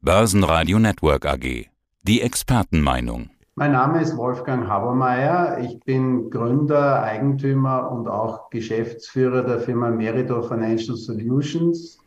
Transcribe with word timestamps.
Börsenradio 0.00 0.78
Network 0.78 1.26
AG. 1.26 1.66
Die 2.04 2.20
Expertenmeinung. 2.20 3.30
Mein 3.56 3.72
Name 3.72 4.00
ist 4.00 4.16
Wolfgang 4.16 4.68
Habermeier. 4.68 5.58
Ich 5.60 5.80
bin 5.80 6.30
Gründer, 6.30 7.02
Eigentümer 7.02 7.90
und 7.90 8.06
auch 8.06 8.48
Geschäftsführer 8.50 9.42
der 9.42 9.58
Firma 9.58 9.90
Merito 9.90 10.40
Financial 10.42 10.96
Solutions. 10.96 11.98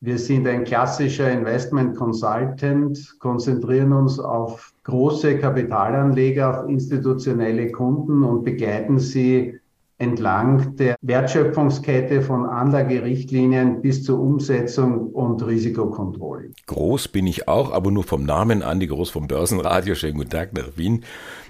Wir 0.00 0.16
sind 0.16 0.46
ein 0.46 0.62
klassischer 0.62 1.28
Investment 1.28 1.96
Consultant, 1.96 3.18
konzentrieren 3.18 3.92
uns 3.92 4.20
auf 4.20 4.72
große 4.84 5.38
Kapitalanleger, 5.38 6.62
auf 6.62 6.68
institutionelle 6.70 7.72
Kunden 7.72 8.22
und 8.22 8.44
begleiten 8.44 9.00
sie 9.00 9.59
entlang 10.00 10.76
der 10.76 10.96
Wertschöpfungskette 11.02 12.22
von 12.22 12.46
Anlagerichtlinien 12.46 13.82
bis 13.82 14.02
zur 14.02 14.18
Umsetzung 14.18 15.08
und 15.08 15.46
Risikokontrolle. 15.46 16.50
Groß 16.66 17.08
bin 17.08 17.26
ich 17.26 17.48
auch, 17.48 17.70
aber 17.70 17.90
nur 17.90 18.04
vom 18.04 18.24
Namen 18.24 18.62
Andi 18.62 18.86
Groß 18.86 19.10
vom 19.10 19.28
Börsenradio. 19.28 19.94
Schönen 19.94 20.16
guten 20.16 20.30
Tag 20.30 20.54
nach 20.54 20.76
Wien. 20.76 21.04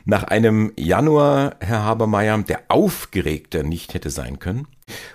Nach 0.05 0.25
einem 0.25 0.73
Januar, 0.77 1.55
Herr 1.61 1.85
Habermeier, 1.85 2.39
der 2.39 2.63
aufgeregter 2.69 3.63
nicht 3.63 3.95
hätte 3.95 4.11
sein 4.11 4.41
können, 4.41 4.67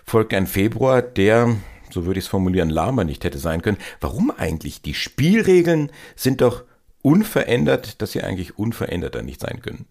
folgt 0.05 0.33
ein 0.33 0.47
Februar, 0.47 1.01
der, 1.01 1.57
so 1.91 2.05
würde 2.05 2.19
ich 2.19 2.25
es 2.25 2.29
formulieren, 2.29 2.69
lahmer 2.69 3.03
nicht 3.03 3.25
hätte 3.25 3.39
sein 3.39 3.61
können. 3.61 3.77
Warum 3.99 4.31
eigentlich? 4.31 4.81
Die 4.81 4.93
Spielregeln 4.93 5.91
sind 6.15 6.39
doch 6.39 6.63
unverändert, 7.01 8.01
dass 8.01 8.13
sie 8.13 8.21
eigentlich 8.21 8.57
unveränderter 8.57 9.23
nicht 9.23 9.41
sein 9.41 9.61
können. 9.61 9.87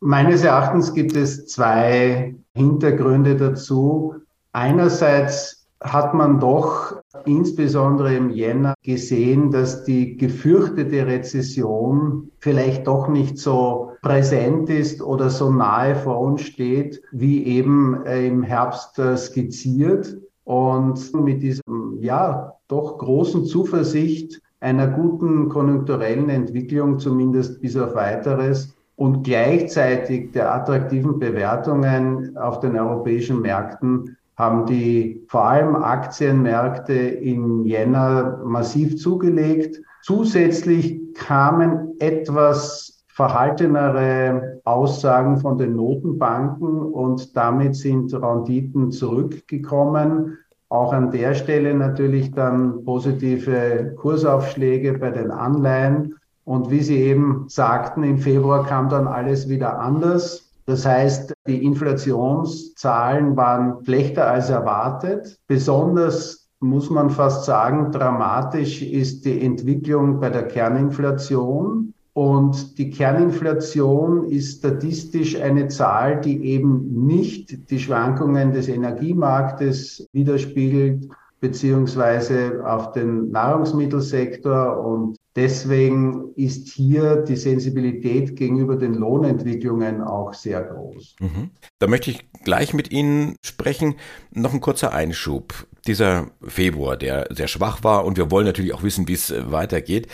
Meines 0.00 0.44
Erachtens 0.44 0.94
gibt 0.94 1.16
es 1.16 1.46
zwei 1.46 2.36
Hintergründe 2.54 3.36
dazu. 3.36 4.14
Einerseits 4.52 5.66
hat 5.80 6.14
man 6.14 6.40
doch 6.40 6.96
insbesondere 7.24 8.14
im 8.14 8.30
Jänner 8.30 8.74
gesehen, 8.82 9.50
dass 9.50 9.84
die 9.84 10.16
gefürchtete 10.16 11.06
Rezession 11.06 12.30
vielleicht 12.38 12.86
doch 12.86 13.08
nicht 13.08 13.38
so 13.38 13.92
präsent 14.02 14.70
ist 14.70 15.02
oder 15.02 15.30
so 15.30 15.50
nahe 15.50 15.94
vor 15.94 16.20
uns 16.20 16.42
steht, 16.42 17.02
wie 17.12 17.44
eben 17.44 18.04
äh, 18.06 18.26
im 18.26 18.42
Herbst 18.42 18.98
äh, 18.98 19.16
skizziert. 19.16 20.16
Und 20.44 21.12
mit 21.14 21.42
diesem, 21.42 21.98
ja, 22.00 22.54
doch 22.68 22.98
großen 22.98 23.44
Zuversicht 23.44 24.40
einer 24.60 24.88
guten 24.88 25.48
konjunkturellen 25.48 26.30
Entwicklung, 26.30 26.98
zumindest 26.98 27.60
bis 27.60 27.76
auf 27.76 27.94
weiteres, 27.94 28.74
und 28.98 29.22
gleichzeitig 29.22 30.32
der 30.32 30.52
attraktiven 30.52 31.20
Bewertungen 31.20 32.36
auf 32.36 32.58
den 32.58 32.76
europäischen 32.76 33.40
Märkten 33.40 34.16
haben 34.36 34.66
die 34.66 35.24
vor 35.28 35.44
allem 35.44 35.76
Aktienmärkte 35.76 36.94
in 36.94 37.64
Jänner 37.64 38.40
massiv 38.44 38.96
zugelegt. 38.96 39.80
Zusätzlich 40.02 40.98
kamen 41.14 41.94
etwas 42.00 43.04
verhaltenere 43.06 44.60
Aussagen 44.64 45.38
von 45.38 45.58
den 45.58 45.76
Notenbanken 45.76 46.82
und 46.82 47.36
damit 47.36 47.76
sind 47.76 48.12
Renditen 48.12 48.90
zurückgekommen. 48.90 50.38
Auch 50.70 50.92
an 50.92 51.12
der 51.12 51.34
Stelle 51.34 51.72
natürlich 51.72 52.32
dann 52.32 52.84
positive 52.84 53.94
Kursaufschläge 53.96 54.98
bei 54.98 55.10
den 55.12 55.30
Anleihen. 55.30 56.17
Und 56.48 56.70
wie 56.70 56.80
Sie 56.80 56.96
eben 56.96 57.44
sagten, 57.48 58.02
im 58.04 58.16
Februar 58.16 58.64
kam 58.64 58.88
dann 58.88 59.06
alles 59.06 59.50
wieder 59.50 59.80
anders. 59.80 60.50
Das 60.64 60.86
heißt, 60.86 61.34
die 61.46 61.62
Inflationszahlen 61.62 63.36
waren 63.36 63.84
schlechter 63.84 64.30
als 64.30 64.48
erwartet. 64.48 65.38
Besonders 65.46 66.48
muss 66.60 66.88
man 66.88 67.10
fast 67.10 67.44
sagen, 67.44 67.92
dramatisch 67.92 68.80
ist 68.80 69.26
die 69.26 69.44
Entwicklung 69.44 70.20
bei 70.20 70.30
der 70.30 70.48
Kerninflation. 70.48 71.92
Und 72.14 72.78
die 72.78 72.88
Kerninflation 72.88 74.24
ist 74.24 74.60
statistisch 74.60 75.38
eine 75.38 75.68
Zahl, 75.68 76.18
die 76.22 76.42
eben 76.46 77.04
nicht 77.04 77.70
die 77.70 77.78
Schwankungen 77.78 78.52
des 78.52 78.68
Energiemarktes 78.68 80.08
widerspiegelt, 80.14 81.10
beziehungsweise 81.40 82.62
auf 82.64 82.92
den 82.92 83.30
Nahrungsmittelsektor. 83.30 84.84
Und 84.84 85.16
deswegen 85.36 86.32
ist 86.34 86.68
hier 86.68 87.16
die 87.16 87.36
Sensibilität 87.36 88.36
gegenüber 88.36 88.76
den 88.76 88.94
Lohnentwicklungen 88.94 90.02
auch 90.02 90.34
sehr 90.34 90.62
groß. 90.62 91.16
Mhm. 91.20 91.50
Da 91.78 91.86
möchte 91.86 92.10
ich 92.10 92.28
gleich 92.44 92.74
mit 92.74 92.90
Ihnen 92.90 93.36
sprechen. 93.44 93.94
Noch 94.32 94.52
ein 94.52 94.60
kurzer 94.60 94.92
Einschub. 94.92 95.66
Dieser 95.86 96.26
Februar, 96.42 96.96
der 96.96 97.28
sehr 97.30 97.48
schwach 97.48 97.82
war 97.84 98.04
und 98.04 98.16
wir 98.16 98.30
wollen 98.30 98.46
natürlich 98.46 98.74
auch 98.74 98.82
wissen, 98.82 99.08
wie 99.08 99.14
es 99.14 99.32
weitergeht. 99.50 100.08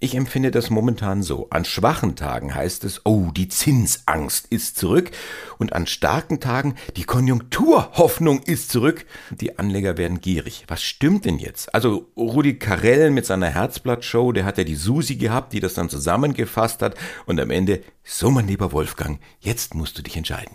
Ich 0.00 0.14
empfinde 0.14 0.52
das 0.52 0.70
momentan 0.70 1.24
so. 1.24 1.48
An 1.50 1.64
schwachen 1.64 2.14
Tagen 2.14 2.54
heißt 2.54 2.84
es, 2.84 3.04
oh, 3.04 3.30
die 3.36 3.48
Zinsangst 3.48 4.46
ist 4.46 4.76
zurück 4.78 5.10
und 5.58 5.72
an 5.72 5.88
starken 5.88 6.38
Tagen, 6.38 6.76
die 6.96 7.02
Konjunkturhoffnung 7.02 8.40
ist 8.44 8.70
zurück. 8.70 9.06
Die 9.32 9.58
Anleger 9.58 9.98
werden 9.98 10.20
gierig. 10.20 10.64
Was 10.68 10.82
stimmt 10.82 11.24
denn 11.24 11.38
jetzt? 11.38 11.74
Also 11.74 12.06
Rudi 12.16 12.60
Carell 12.60 13.10
mit 13.10 13.26
seiner 13.26 13.48
Herzblatt-Show, 13.48 14.30
der 14.30 14.44
hat 14.44 14.56
ja 14.56 14.62
die 14.62 14.76
Susi 14.76 15.16
gehabt, 15.16 15.52
die 15.52 15.58
das 15.58 15.74
dann 15.74 15.88
zusammengefasst 15.88 16.80
hat 16.80 16.94
und 17.26 17.40
am 17.40 17.50
Ende, 17.50 17.80
so 18.04 18.30
mein 18.30 18.46
lieber 18.46 18.70
Wolfgang, 18.70 19.18
jetzt 19.40 19.74
musst 19.74 19.98
du 19.98 20.02
dich 20.02 20.16
entscheiden. 20.16 20.54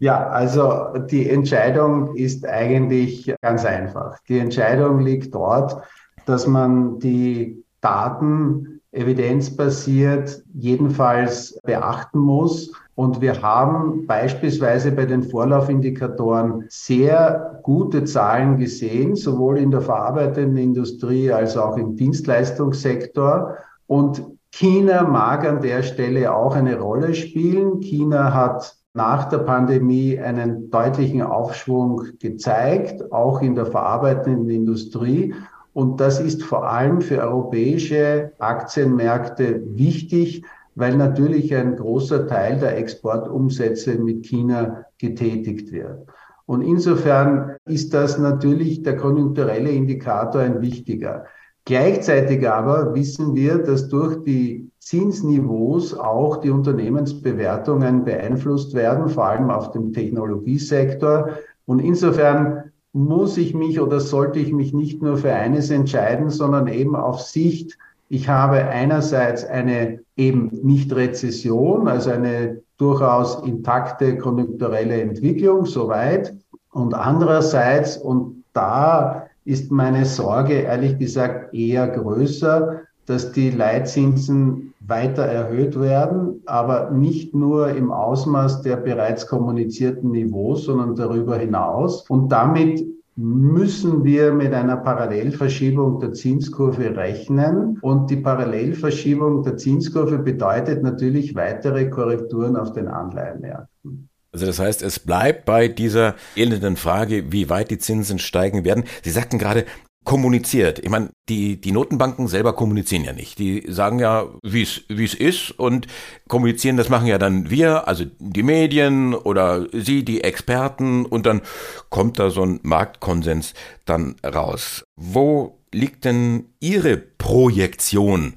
Ja, 0.00 0.28
also 0.30 0.98
die 0.98 1.30
Entscheidung 1.30 2.16
ist 2.16 2.44
eigentlich 2.44 3.32
ganz 3.40 3.64
einfach. 3.64 4.18
Die 4.28 4.40
Entscheidung 4.40 4.98
liegt 4.98 5.32
dort, 5.32 5.80
dass 6.24 6.48
man 6.48 6.98
die 6.98 7.62
Daten 7.86 8.80
evidenzbasiert 8.90 10.42
jedenfalls 10.54 11.60
beachten 11.62 12.18
muss. 12.18 12.72
Und 12.96 13.20
wir 13.20 13.42
haben 13.42 14.06
beispielsweise 14.06 14.90
bei 14.90 15.04
den 15.04 15.22
Vorlaufindikatoren 15.22 16.64
sehr 16.68 17.60
gute 17.62 18.02
Zahlen 18.04 18.56
gesehen, 18.56 19.14
sowohl 19.14 19.58
in 19.58 19.70
der 19.70 19.82
verarbeitenden 19.82 20.56
Industrie 20.56 21.30
als 21.30 21.56
auch 21.56 21.76
im 21.76 21.94
Dienstleistungssektor. 21.94 23.56
Und 23.86 24.24
China 24.50 25.04
mag 25.04 25.46
an 25.46 25.60
der 25.60 25.84
Stelle 25.84 26.34
auch 26.34 26.56
eine 26.56 26.80
Rolle 26.80 27.14
spielen. 27.14 27.80
China 27.80 28.34
hat 28.34 28.74
nach 28.94 29.28
der 29.28 29.38
Pandemie 29.38 30.18
einen 30.18 30.70
deutlichen 30.70 31.22
Aufschwung 31.22 32.02
gezeigt, 32.18 33.12
auch 33.12 33.42
in 33.42 33.54
der 33.54 33.66
verarbeitenden 33.66 34.48
Industrie. 34.48 35.34
Und 35.76 36.00
das 36.00 36.20
ist 36.20 36.42
vor 36.42 36.70
allem 36.70 37.02
für 37.02 37.18
europäische 37.18 38.32
Aktienmärkte 38.38 39.62
wichtig, 39.74 40.42
weil 40.74 40.96
natürlich 40.96 41.54
ein 41.54 41.76
großer 41.76 42.26
Teil 42.26 42.58
der 42.58 42.78
Exportumsätze 42.78 43.98
mit 43.98 44.24
China 44.24 44.86
getätigt 44.96 45.70
wird. 45.72 46.08
Und 46.46 46.62
insofern 46.62 47.56
ist 47.66 47.92
das 47.92 48.16
natürlich 48.16 48.84
der 48.84 48.96
konjunkturelle 48.96 49.68
Indikator 49.68 50.40
ein 50.40 50.62
wichtiger. 50.62 51.26
Gleichzeitig 51.66 52.48
aber 52.48 52.94
wissen 52.94 53.34
wir, 53.34 53.58
dass 53.58 53.90
durch 53.90 54.24
die 54.24 54.70
Zinsniveaus 54.78 55.92
auch 55.92 56.38
die 56.38 56.48
Unternehmensbewertungen 56.48 58.02
beeinflusst 58.02 58.72
werden, 58.72 59.10
vor 59.10 59.26
allem 59.26 59.50
auf 59.50 59.72
dem 59.72 59.92
Technologiesektor. 59.92 61.32
Und 61.66 61.80
insofern 61.80 62.65
muss 62.96 63.36
ich 63.36 63.52
mich 63.52 63.78
oder 63.78 64.00
sollte 64.00 64.38
ich 64.38 64.52
mich 64.52 64.72
nicht 64.72 65.02
nur 65.02 65.18
für 65.18 65.32
eines 65.32 65.70
entscheiden, 65.70 66.30
sondern 66.30 66.66
eben 66.66 66.96
auf 66.96 67.20
Sicht. 67.20 67.76
Ich 68.08 68.30
habe 68.30 68.56
einerseits 68.56 69.44
eine 69.44 70.00
eben 70.16 70.48
nicht 70.62 70.94
Rezession, 70.94 71.88
also 71.88 72.10
eine 72.10 72.62
durchaus 72.78 73.46
intakte 73.46 74.16
konjunkturelle 74.16 74.98
Entwicklung, 75.02 75.66
soweit. 75.66 76.34
Und 76.72 76.94
andererseits, 76.94 77.98
und 77.98 78.44
da 78.54 79.26
ist 79.44 79.70
meine 79.70 80.06
Sorge 80.06 80.54
ehrlich 80.54 80.98
gesagt 80.98 81.52
eher 81.52 81.88
größer, 81.88 82.75
dass 83.06 83.32
die 83.32 83.50
Leitzinsen 83.50 84.74
weiter 84.80 85.22
erhöht 85.22 85.80
werden, 85.80 86.42
aber 86.46 86.90
nicht 86.90 87.34
nur 87.34 87.70
im 87.70 87.90
Ausmaß 87.90 88.62
der 88.62 88.76
bereits 88.76 89.26
kommunizierten 89.26 90.10
Niveaus, 90.10 90.64
sondern 90.64 90.94
darüber 90.94 91.36
hinaus. 91.36 92.08
Und 92.08 92.30
damit 92.30 92.84
müssen 93.16 94.04
wir 94.04 94.32
mit 94.32 94.52
einer 94.52 94.76
Parallelverschiebung 94.76 96.00
der 96.00 96.12
Zinskurve 96.12 96.96
rechnen. 96.96 97.78
Und 97.80 98.10
die 98.10 98.16
Parallelverschiebung 98.16 99.42
der 99.42 99.56
Zinskurve 99.56 100.18
bedeutet 100.18 100.82
natürlich 100.82 101.34
weitere 101.34 101.88
Korrekturen 101.88 102.56
auf 102.56 102.72
den 102.72 102.88
Anleihenmärkten. 102.88 104.10
Also 104.32 104.44
das 104.44 104.58
heißt, 104.58 104.82
es 104.82 104.98
bleibt 104.98 105.46
bei 105.46 105.66
dieser 105.66 106.14
elenden 106.36 106.76
Frage, 106.76 107.32
wie 107.32 107.48
weit 107.48 107.70
die 107.70 107.78
Zinsen 107.78 108.18
steigen 108.18 108.66
werden. 108.66 108.84
Sie 109.02 109.08
sagten 109.08 109.38
gerade, 109.38 109.64
kommuniziert. 110.06 110.78
Ich 110.78 110.88
meine, 110.88 111.10
die, 111.28 111.60
die 111.60 111.72
Notenbanken 111.72 112.28
selber 112.28 112.54
kommunizieren 112.54 113.04
ja 113.04 113.12
nicht. 113.12 113.38
Die 113.40 113.64
sagen 113.68 113.98
ja, 113.98 114.26
wie 114.42 114.62
es 114.62 114.84
wie 114.88 115.04
es 115.04 115.14
ist 115.14 115.50
und 115.50 115.88
kommunizieren, 116.28 116.76
das 116.76 116.88
machen 116.88 117.08
ja 117.08 117.18
dann 117.18 117.50
wir, 117.50 117.88
also 117.88 118.04
die 118.20 118.44
Medien 118.44 119.14
oder 119.14 119.66
Sie, 119.72 120.04
die 120.04 120.22
Experten 120.22 121.04
und 121.04 121.26
dann 121.26 121.42
kommt 121.90 122.20
da 122.20 122.30
so 122.30 122.42
ein 122.42 122.60
Marktkonsens 122.62 123.52
dann 123.84 124.14
raus. 124.24 124.84
Wo 124.94 125.58
liegt 125.72 126.04
denn 126.04 126.46
Ihre 126.60 126.96
Projektion, 126.96 128.34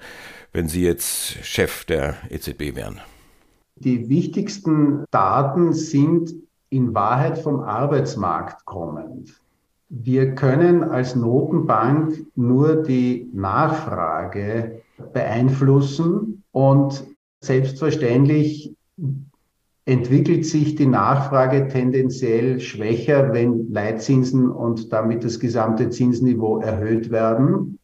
wenn 0.52 0.68
Sie 0.68 0.84
jetzt 0.84 1.46
Chef 1.46 1.86
der 1.86 2.18
EZB 2.32 2.76
wären? 2.76 3.00
Die 3.76 4.10
wichtigsten 4.10 5.06
Daten 5.12 5.74
sind 5.74 6.34
in 6.72 6.96
Wahrheit 6.96 7.38
vom 7.38 7.62
Arbeitsmarkt 7.62 8.66
kommend. 8.66 9.40
Wir 9.90 10.36
können 10.36 10.84
als 10.84 11.16
Notenbank 11.16 12.26
nur 12.36 12.84
die 12.84 13.28
Nachfrage 13.34 14.82
beeinflussen 15.14 16.44
und 16.52 17.08
selbstverständlich 17.42 18.76
entwickelt 19.86 20.46
sich 20.46 20.76
die 20.76 20.86
Nachfrage 20.86 21.68
tendenziell 21.68 22.60
schwächer, 22.60 23.34
wenn 23.34 23.72
Leitzinsen 23.72 24.52
und 24.52 24.94
damit 24.94 25.24
das 25.24 25.40
gesamte 25.40 25.90
Zinsniveau 25.90 26.60
erhöht 26.60 27.10
werden. 27.10 27.80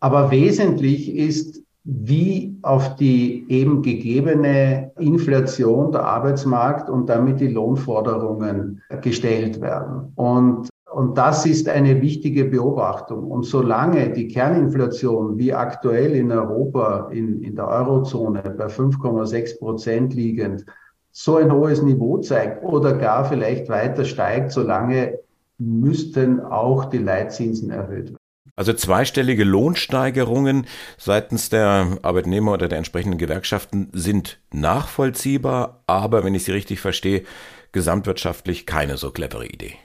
Aber 0.00 0.30
wesentlich 0.30 1.14
ist, 1.14 1.62
wie 1.84 2.56
auf 2.62 2.96
die 2.96 3.44
eben 3.48 3.82
gegebene 3.82 4.92
Inflation 4.98 5.92
der 5.92 6.04
Arbeitsmarkt 6.04 6.88
und 6.88 7.10
damit 7.10 7.40
die 7.40 7.48
Lohnforderungen 7.48 8.80
gestellt 9.02 9.60
werden. 9.60 10.12
Und 10.14 10.71
und 10.94 11.16
das 11.16 11.46
ist 11.46 11.68
eine 11.68 12.00
wichtige 12.00 12.44
Beobachtung. 12.44 13.30
Und 13.30 13.44
solange 13.44 14.10
die 14.10 14.28
Kerninflation 14.28 15.38
wie 15.38 15.52
aktuell 15.52 16.12
in 16.12 16.30
Europa, 16.30 17.08
in, 17.10 17.42
in 17.42 17.56
der 17.56 17.68
Eurozone 17.68 18.42
bei 18.56 18.66
5,6 18.66 19.58
Prozent 19.58 20.14
liegend, 20.14 20.64
so 21.10 21.36
ein 21.36 21.52
hohes 21.52 21.82
Niveau 21.82 22.18
zeigt 22.18 22.62
oder 22.62 22.94
gar 22.94 23.24
vielleicht 23.24 23.68
weiter 23.68 24.04
steigt, 24.04 24.52
solange 24.52 25.18
müssten 25.58 26.40
auch 26.40 26.86
die 26.86 26.98
Leitzinsen 26.98 27.70
erhöht 27.70 28.06
werden. 28.06 28.16
Also 28.54 28.74
zweistellige 28.74 29.44
Lohnsteigerungen 29.44 30.66
seitens 30.98 31.48
der 31.48 31.98
Arbeitnehmer 32.02 32.52
oder 32.52 32.68
der 32.68 32.78
entsprechenden 32.78 33.18
Gewerkschaften 33.18 33.88
sind 33.92 34.40
nachvollziehbar, 34.52 35.82
aber 35.86 36.22
wenn 36.22 36.34
ich 36.34 36.44
Sie 36.44 36.52
richtig 36.52 36.80
verstehe, 36.80 37.22
gesamtwirtschaftlich 37.72 38.66
keine 38.66 38.98
so 38.98 39.10
clevere 39.10 39.46
Idee. 39.46 39.76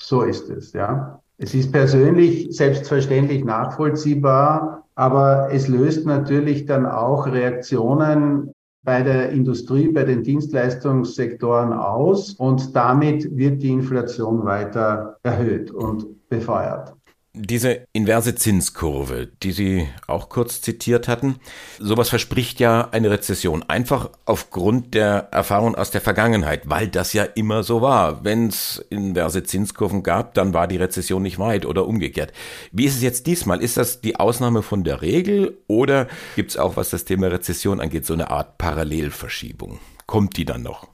So 0.00 0.22
ist 0.22 0.48
es, 0.50 0.72
ja. 0.72 1.20
Es 1.36 1.54
ist 1.54 1.70
persönlich 1.70 2.56
selbstverständlich 2.56 3.44
nachvollziehbar, 3.44 4.84
aber 4.94 5.48
es 5.52 5.68
löst 5.68 6.06
natürlich 6.06 6.66
dann 6.66 6.86
auch 6.86 7.26
Reaktionen 7.26 8.52
bei 8.82 9.02
der 9.02 9.30
Industrie, 9.30 9.88
bei 9.88 10.04
den 10.04 10.22
Dienstleistungssektoren 10.22 11.72
aus 11.72 12.32
und 12.34 12.74
damit 12.74 13.36
wird 13.36 13.62
die 13.62 13.70
Inflation 13.70 14.44
weiter 14.44 15.18
erhöht 15.22 15.70
und 15.70 16.28
befeuert. 16.28 16.97
Diese 17.40 17.86
inverse 17.92 18.34
Zinskurve, 18.34 19.28
die 19.44 19.52
Sie 19.52 19.88
auch 20.08 20.28
kurz 20.28 20.60
zitiert 20.60 21.06
hatten, 21.06 21.36
sowas 21.78 22.08
verspricht 22.08 22.58
ja 22.58 22.88
eine 22.90 23.10
Rezession. 23.10 23.62
Einfach 23.62 24.10
aufgrund 24.24 24.92
der 24.94 25.28
Erfahrung 25.30 25.76
aus 25.76 25.92
der 25.92 26.00
Vergangenheit, 26.00 26.68
weil 26.68 26.88
das 26.88 27.12
ja 27.12 27.22
immer 27.22 27.62
so 27.62 27.80
war. 27.80 28.24
Wenn 28.24 28.48
es 28.48 28.84
inverse 28.90 29.44
Zinskurven 29.44 30.02
gab, 30.02 30.34
dann 30.34 30.52
war 30.52 30.66
die 30.66 30.78
Rezession 30.78 31.22
nicht 31.22 31.38
weit 31.38 31.64
oder 31.64 31.86
umgekehrt. 31.86 32.32
Wie 32.72 32.86
ist 32.86 32.96
es 32.96 33.02
jetzt 33.02 33.28
diesmal? 33.28 33.62
Ist 33.62 33.76
das 33.76 34.00
die 34.00 34.16
Ausnahme 34.16 34.62
von 34.62 34.82
der 34.82 35.00
Regel 35.00 35.58
oder 35.68 36.08
gibt 36.34 36.50
es 36.50 36.56
auch, 36.56 36.76
was 36.76 36.90
das 36.90 37.04
Thema 37.04 37.28
Rezession 37.28 37.80
angeht, 37.80 38.04
so 38.04 38.14
eine 38.14 38.32
Art 38.32 38.58
Parallelverschiebung? 38.58 39.78
Kommt 40.06 40.36
die 40.38 40.44
dann 40.44 40.62
noch? 40.62 40.88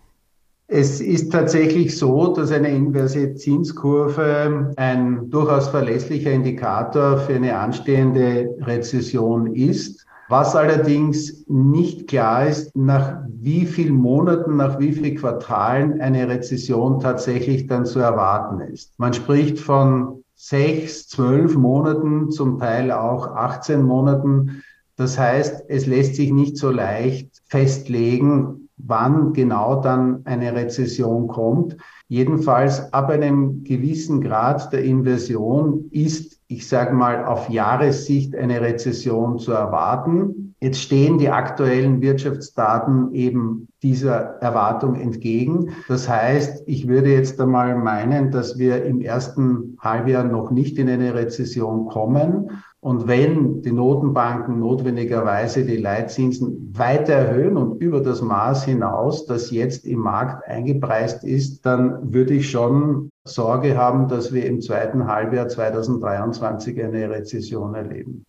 Es 0.76 1.00
ist 1.00 1.30
tatsächlich 1.30 1.96
so, 1.96 2.34
dass 2.34 2.50
eine 2.50 2.68
inverse 2.68 3.36
Zinskurve 3.36 4.72
ein 4.74 5.30
durchaus 5.30 5.68
verlässlicher 5.68 6.32
Indikator 6.32 7.18
für 7.18 7.34
eine 7.34 7.56
anstehende 7.56 8.52
Rezession 8.60 9.54
ist. 9.54 10.04
Was 10.28 10.56
allerdings 10.56 11.44
nicht 11.46 12.08
klar 12.08 12.48
ist, 12.48 12.74
nach 12.74 13.20
wie 13.28 13.66
vielen 13.66 13.94
Monaten, 13.94 14.56
nach 14.56 14.80
wie 14.80 14.90
vielen 14.90 15.14
Quartalen 15.14 16.00
eine 16.00 16.26
Rezession 16.26 16.98
tatsächlich 16.98 17.68
dann 17.68 17.86
zu 17.86 18.00
erwarten 18.00 18.58
ist. 18.58 18.98
Man 18.98 19.14
spricht 19.14 19.60
von 19.60 20.24
sechs, 20.34 21.06
zwölf 21.06 21.54
Monaten, 21.54 22.32
zum 22.32 22.58
Teil 22.58 22.90
auch 22.90 23.28
18 23.28 23.80
Monaten. 23.80 24.64
Das 24.96 25.16
heißt, 25.16 25.66
es 25.68 25.86
lässt 25.86 26.16
sich 26.16 26.32
nicht 26.32 26.56
so 26.56 26.72
leicht 26.72 27.30
festlegen, 27.46 28.63
wann 28.76 29.32
genau 29.32 29.80
dann 29.80 30.22
eine 30.24 30.54
Rezession 30.54 31.28
kommt. 31.28 31.76
Jedenfalls 32.08 32.92
ab 32.92 33.10
einem 33.10 33.64
gewissen 33.64 34.20
Grad 34.20 34.72
der 34.72 34.84
Inversion 34.84 35.88
ist, 35.90 36.40
ich 36.48 36.68
sage 36.68 36.94
mal, 36.94 37.24
auf 37.24 37.48
Jahressicht 37.48 38.36
eine 38.36 38.60
Rezession 38.60 39.38
zu 39.38 39.52
erwarten. 39.52 40.54
Jetzt 40.60 40.80
stehen 40.80 41.18
die 41.18 41.28
aktuellen 41.28 42.00
Wirtschaftsdaten 42.00 43.12
eben 43.12 43.68
dieser 43.82 44.40
Erwartung 44.40 44.94
entgegen. 44.94 45.70
Das 45.88 46.08
heißt, 46.08 46.62
ich 46.66 46.88
würde 46.88 47.12
jetzt 47.12 47.40
einmal 47.40 47.76
meinen, 47.76 48.30
dass 48.30 48.58
wir 48.58 48.84
im 48.84 49.00
ersten 49.00 49.76
Halbjahr 49.80 50.24
noch 50.24 50.50
nicht 50.50 50.78
in 50.78 50.88
eine 50.88 51.14
Rezession 51.14 51.86
kommen. 51.86 52.50
Und 52.84 53.08
wenn 53.08 53.62
die 53.62 53.72
Notenbanken 53.72 54.60
notwendigerweise 54.60 55.64
die 55.64 55.78
Leitzinsen 55.78 56.76
weiter 56.76 57.14
erhöhen 57.14 57.56
und 57.56 57.80
über 57.80 58.02
das 58.02 58.20
Maß 58.20 58.66
hinaus, 58.66 59.24
das 59.24 59.50
jetzt 59.50 59.86
im 59.86 60.00
Markt 60.00 60.46
eingepreist 60.46 61.24
ist, 61.24 61.64
dann 61.64 62.12
würde 62.12 62.34
ich 62.34 62.50
schon 62.50 63.08
Sorge 63.24 63.78
haben, 63.78 64.08
dass 64.08 64.34
wir 64.34 64.44
im 64.44 64.60
zweiten 64.60 65.06
Halbjahr 65.06 65.48
2023 65.48 66.84
eine 66.84 67.08
Rezession 67.08 67.74
erleben. 67.74 68.26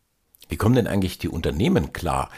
Wie 0.47 0.55
kommen 0.55 0.75
denn 0.75 0.87
eigentlich 0.87 1.17
die 1.17 1.27
Unternehmen 1.27 1.91
klar 1.91 2.29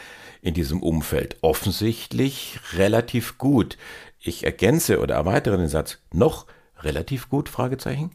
in 0.42 0.54
diesem 0.54 0.82
Umfeld? 0.82 1.36
Offensichtlich 1.42 2.58
relativ 2.76 3.38
gut. 3.38 3.78
Ich 4.18 4.42
ergänze 4.42 4.98
oder 4.98 5.14
erweitere 5.14 5.56
den 5.56 5.68
Satz 5.68 5.98
noch 6.12 6.46
relativ 6.80 7.28
gut? 7.28 7.48
Fragezeichen. 7.48 8.10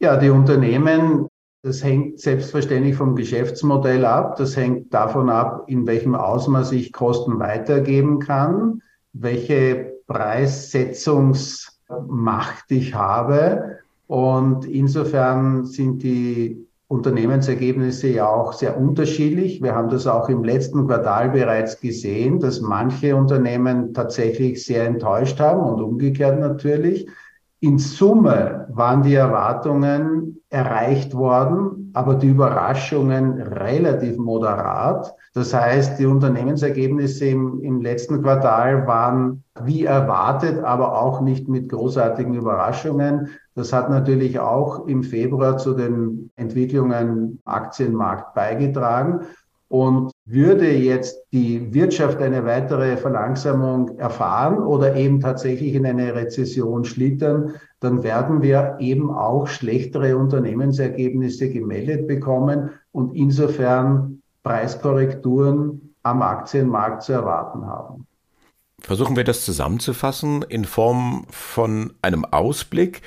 Ja, 0.00 0.16
die 0.16 0.30
Unternehmen 0.30 1.28
das 1.62 1.82
hängt 1.84 2.20
selbstverständlich 2.20 2.96
vom 2.96 3.14
Geschäftsmodell 3.14 4.04
ab. 4.04 4.34
Das 4.36 4.56
hängt 4.56 4.92
davon 4.92 5.30
ab, 5.30 5.62
in 5.68 5.86
welchem 5.86 6.16
Ausmaß 6.16 6.72
ich 6.72 6.92
Kosten 6.92 7.38
weitergeben 7.38 8.18
kann, 8.18 8.82
welche 9.12 9.92
Preissetzungsmacht 10.08 12.64
ich 12.70 12.94
habe. 12.94 13.78
Und 14.08 14.66
insofern 14.66 15.64
sind 15.64 16.02
die 16.02 16.66
Unternehmensergebnisse 16.88 18.08
ja 18.08 18.28
auch 18.28 18.52
sehr 18.52 18.76
unterschiedlich. 18.76 19.62
Wir 19.62 19.76
haben 19.76 19.88
das 19.88 20.08
auch 20.08 20.28
im 20.28 20.42
letzten 20.42 20.88
Quartal 20.88 21.30
bereits 21.30 21.78
gesehen, 21.80 22.40
dass 22.40 22.60
manche 22.60 23.14
Unternehmen 23.16 23.94
tatsächlich 23.94 24.66
sehr 24.66 24.84
enttäuscht 24.84 25.38
haben 25.38 25.62
und 25.62 25.80
umgekehrt 25.80 26.40
natürlich. 26.40 27.06
In 27.60 27.78
Summe 27.78 28.66
waren 28.68 29.04
die 29.04 29.14
Erwartungen 29.14 30.41
erreicht 30.52 31.14
worden, 31.14 31.90
aber 31.94 32.14
die 32.14 32.28
Überraschungen 32.28 33.40
relativ 33.40 34.18
moderat. 34.18 35.14
Das 35.32 35.54
heißt, 35.54 35.98
die 35.98 36.04
Unternehmensergebnisse 36.04 37.24
im, 37.24 37.60
im 37.62 37.80
letzten 37.80 38.22
Quartal 38.22 38.86
waren 38.86 39.44
wie 39.64 39.84
erwartet, 39.84 40.62
aber 40.62 41.00
auch 41.00 41.22
nicht 41.22 41.48
mit 41.48 41.70
großartigen 41.70 42.34
Überraschungen. 42.34 43.30
Das 43.54 43.72
hat 43.72 43.88
natürlich 43.88 44.40
auch 44.40 44.86
im 44.86 45.02
Februar 45.02 45.56
zu 45.56 45.72
den 45.72 46.30
Entwicklungen 46.36 47.40
Aktienmarkt 47.46 48.34
beigetragen. 48.34 49.22
Und 49.72 50.12
würde 50.26 50.70
jetzt 50.70 51.18
die 51.32 51.72
Wirtschaft 51.72 52.18
eine 52.18 52.44
weitere 52.44 52.98
Verlangsamung 52.98 53.96
erfahren 53.96 54.58
oder 54.58 54.96
eben 54.96 55.18
tatsächlich 55.18 55.72
in 55.72 55.86
eine 55.86 56.14
Rezession 56.14 56.84
schlittern, 56.84 57.54
dann 57.80 58.02
werden 58.02 58.42
wir 58.42 58.76
eben 58.80 59.10
auch 59.10 59.46
schlechtere 59.46 60.18
Unternehmensergebnisse 60.18 61.48
gemeldet 61.48 62.06
bekommen 62.06 62.68
und 62.92 63.16
insofern 63.16 64.20
Preiskorrekturen 64.42 65.94
am 66.02 66.20
Aktienmarkt 66.20 67.04
zu 67.04 67.14
erwarten 67.14 67.64
haben. 67.64 68.06
Versuchen 68.78 69.16
wir 69.16 69.24
das 69.24 69.42
zusammenzufassen 69.42 70.44
in 70.46 70.66
Form 70.66 71.24
von 71.30 71.94
einem 72.02 72.26
Ausblick 72.26 73.00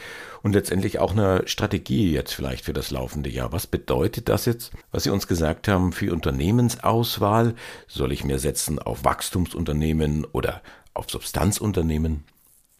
und 0.45 0.53
letztendlich 0.53 0.99
auch 0.99 1.11
eine 1.11 1.41
Strategie 1.47 2.13
jetzt 2.13 2.31
vielleicht 2.31 2.65
für 2.65 2.73
das 2.73 2.91
laufende 2.91 3.31
Jahr. 3.31 3.51
Was 3.51 3.65
bedeutet 3.65 4.29
das 4.29 4.45
jetzt, 4.45 4.71
was 4.91 5.01
Sie 5.01 5.09
uns 5.09 5.25
gesagt 5.25 5.67
haben 5.67 5.91
für 5.91 6.13
Unternehmensauswahl? 6.13 7.55
Soll 7.87 8.11
ich 8.11 8.23
mehr 8.23 8.37
setzen 8.37 8.77
auf 8.77 9.03
Wachstumsunternehmen 9.03 10.23
oder 10.33 10.61
auf 10.93 11.09
Substanzunternehmen? 11.09 12.25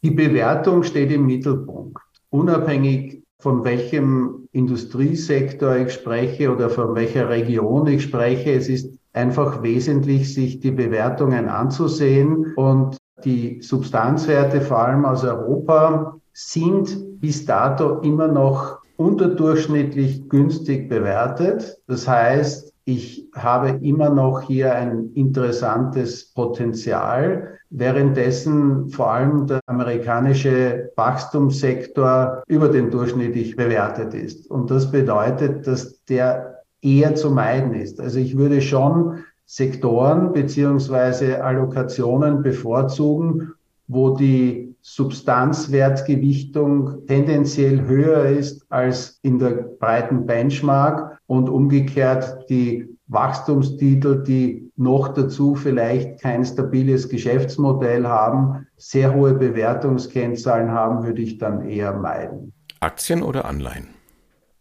Die 0.04 0.12
Bewertung 0.12 0.84
steht 0.84 1.12
im 1.12 1.26
Mittelpunkt. 1.26 1.98
Unabhängig 2.30 3.24
von 3.40 3.64
welchem 3.64 4.48
Industriesektor 4.52 5.76
ich 5.76 5.92
spreche 5.92 6.54
oder 6.54 6.70
von 6.70 6.94
welcher 6.94 7.30
Region 7.30 7.88
ich 7.88 8.04
spreche, 8.04 8.52
es 8.52 8.70
ist 8.70 8.92
einfach 9.12 9.64
wesentlich, 9.64 10.32
sich 10.36 10.60
die 10.60 10.70
Bewertungen 10.70 11.50
anzusehen 11.50 12.54
und 12.58 12.98
die 13.24 13.64
Substanzwerte 13.64 14.62
vor 14.62 14.78
allem 14.78 15.04
aus 15.04 15.24
Europa 15.24 16.22
sind 16.36 17.22
bis 17.22 17.46
dato 17.46 18.00
immer 18.02 18.28
noch 18.28 18.80
unterdurchschnittlich 18.98 20.28
günstig 20.30 20.90
bewertet. 20.90 21.78
Das 21.88 22.08
heißt, 22.08 22.74
ich 22.84 23.28
habe 23.34 23.80
immer 23.82 24.10
noch 24.10 24.42
hier 24.42 24.76
ein 24.76 25.12
interessantes 25.16 26.34
Potenzial, 26.34 27.58
währenddessen 27.70 28.90
vor 28.90 29.12
allem 29.12 29.48
der 29.48 29.62
amerikanische 29.68 30.92
Wachstumssektor 30.98 32.44
über 32.48 32.68
den 32.68 32.92
durchschnittlich 32.92 33.56
bewertet 33.56 34.14
ist. 34.14 34.52
Und 34.52 34.70
das 34.70 34.92
bedeutet, 34.92 35.66
dass 35.66 36.04
der 36.06 36.64
eher 36.82 37.16
zu 37.16 37.32
meiden 37.32 37.74
ist. 37.74 38.00
Also 38.00 38.20
ich 38.20 38.38
würde 38.38 38.62
schon 38.62 39.24
Sektoren 39.46 40.34
beziehungsweise 40.34 41.44
Allokationen 41.44 42.44
bevorzugen, 42.44 43.54
wo 43.88 44.16
die 44.16 44.65
Substanzwertgewichtung 44.88 47.08
tendenziell 47.08 47.88
höher 47.88 48.28
ist 48.28 48.64
als 48.70 49.18
in 49.24 49.40
der 49.40 49.72
breiten 49.80 50.28
Benchmark 50.28 51.18
und 51.26 51.50
umgekehrt 51.50 52.48
die 52.52 52.96
Wachstumstitel, 53.08 54.22
die 54.22 54.72
noch 54.76 55.08
dazu 55.08 55.56
vielleicht 55.56 56.22
kein 56.22 56.46
stabiles 56.46 57.10
Geschäftsmodell 57.10 58.06
haben, 58.06 58.68
sehr 58.78 59.16
hohe 59.16 59.34
Bewertungskennzahlen 59.34 60.70
haben, 60.70 61.04
würde 61.04 61.24
ich 61.24 61.40
dann 61.40 61.68
eher 61.68 61.94
meiden. 61.94 62.54
Aktien 62.80 63.24
oder 63.24 63.46
Anleihen? 63.46 63.88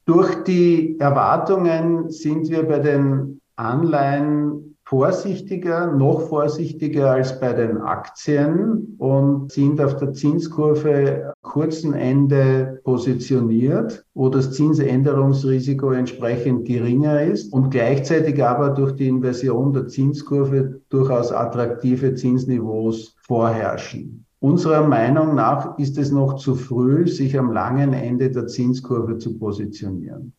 Durch 0.07 0.43
die 0.45 0.99
Erwartungen 1.01 2.09
sind 2.09 2.49
wir 2.49 2.67
bei 2.67 2.79
den 2.79 3.43
Anleihen 3.57 4.74
vorsichtiger, 4.87 5.93
noch 5.93 6.29
vorsichtiger 6.29 7.13
als 7.13 7.41
bei 7.41 7.53
den 7.53 7.79
Aktien 7.79 8.97
und 8.99 9.51
sind 9.51 9.81
auf 9.81 9.97
der 9.97 10.13
Zinskurve 10.13 11.33
kurzen 11.43 11.95
Ende 11.95 12.81
positioniert, 12.85 14.05
wo 14.15 14.29
das 14.29 14.53
Zinsänderungsrisiko 14.53 15.93
entsprechend 15.93 16.67
geringer 16.67 17.23
ist 17.23 17.53
und 17.53 17.71
gleichzeitig 17.71 18.43
aber 18.45 18.71
durch 18.71 18.93
die 18.93 19.09
Inversion 19.09 19.73
der 19.73 19.89
Zinskurve 19.89 20.81
durchaus 20.91 21.33
attraktive 21.33 22.15
Zinsniveaus 22.15 23.17
vorherrschen. 23.23 24.27
Unserer 24.41 24.87
Meinung 24.87 25.35
nach 25.35 25.79
ist 25.79 25.97
es 25.97 26.13
noch 26.13 26.35
zu 26.35 26.55
früh, 26.55 27.09
sich 27.09 27.39
am 27.39 27.51
langen 27.51 27.95
Ende 27.95 28.31
der 28.31 28.47
Zinskurve 28.47 29.17
zu 29.17 29.39
positionieren. 29.39 30.35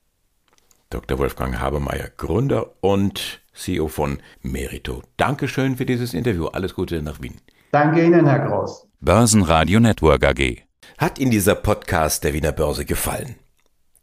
Dr. 0.91 1.17
Wolfgang 1.17 1.59
Habermeier, 1.59 2.09
Gründer 2.15 2.67
und 2.81 3.41
CEO 3.55 3.87
von 3.87 4.19
Merito. 4.41 5.01
Dankeschön 5.17 5.77
für 5.77 5.85
dieses 5.85 6.13
Interview. 6.13 6.47
Alles 6.47 6.75
Gute 6.75 7.01
nach 7.01 7.21
Wien. 7.21 7.35
Danke 7.71 8.05
Ihnen, 8.05 8.27
Herr 8.27 8.47
Groß. 8.47 8.87
Börsenradio 9.01 9.79
Network 9.79 10.23
AG. 10.23 10.61
Hat 10.97 11.19
Ihnen 11.19 11.31
dieser 11.31 11.55
Podcast 11.55 12.23
der 12.23 12.33
Wiener 12.33 12.51
Börse 12.51 12.85
gefallen? 12.85 13.35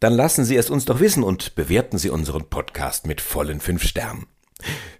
Dann 0.01 0.15
lassen 0.15 0.45
Sie 0.45 0.57
es 0.57 0.69
uns 0.69 0.85
doch 0.85 1.01
wissen 1.01 1.23
und 1.23 1.55
bewerten 1.55 1.97
Sie 1.97 2.11
unseren 2.11 2.51
Podcast 2.51 3.07
mit 3.07 3.21
vollen 3.21 3.61
fünf 3.61 3.85
Sternen. 3.85 4.27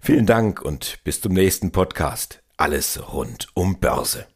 Vielen 0.01 0.25
Dank 0.25 0.61
und 0.61 0.99
bis 1.03 1.21
zum 1.21 1.33
nächsten 1.33 1.71
Podcast. 1.71 2.41
Alles 2.57 3.11
rund 3.13 3.47
um 3.53 3.79
Börse. 3.79 4.27